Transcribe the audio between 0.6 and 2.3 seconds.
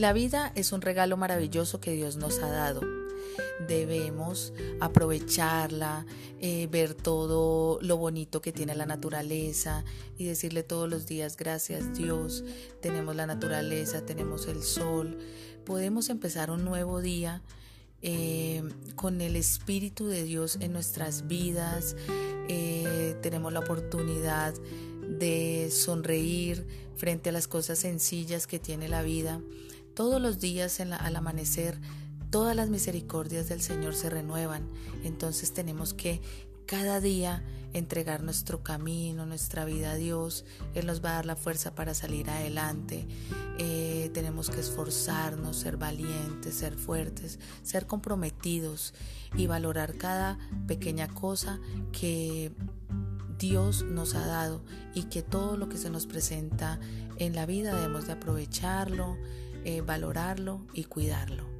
un regalo maravilloso que Dios